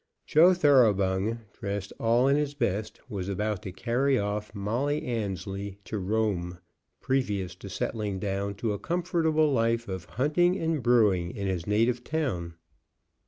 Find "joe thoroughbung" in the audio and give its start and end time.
0.25-1.41